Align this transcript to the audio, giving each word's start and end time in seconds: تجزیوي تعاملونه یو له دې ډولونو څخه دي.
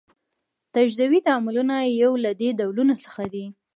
تجزیوي 0.73 1.19
تعاملونه 1.27 1.75
یو 2.01 2.11
له 2.23 2.31
دې 2.39 2.49
ډولونو 2.59 2.95
څخه 3.03 3.23
دي. 3.33 3.45